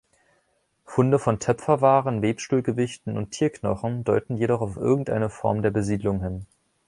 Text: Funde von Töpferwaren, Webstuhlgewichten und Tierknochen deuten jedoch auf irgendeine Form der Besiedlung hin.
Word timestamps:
Funde 0.83 1.19
von 1.19 1.37
Töpferwaren, 1.39 2.23
Webstuhlgewichten 2.23 3.17
und 3.19 3.29
Tierknochen 3.29 4.03
deuten 4.03 4.35
jedoch 4.35 4.61
auf 4.61 4.75
irgendeine 4.75 5.29
Form 5.29 5.61
der 5.61 5.69
Besiedlung 5.69 6.23
hin. 6.23 6.47